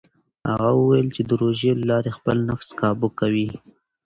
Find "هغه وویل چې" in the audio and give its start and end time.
0.49-1.21